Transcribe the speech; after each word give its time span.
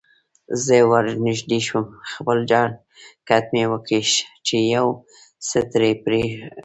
زه 0.65 0.75
ورنژدې 0.91 1.59
شوم، 1.67 1.85
خپل 2.11 2.37
جانکټ 2.51 3.45
مې 3.53 3.63
وکیښ 3.71 4.09
چې 4.45 4.57
یو 4.75 4.87
څه 5.47 5.59
ترې 5.71 5.91
پرې 6.03 6.21
کړم. 6.31 6.49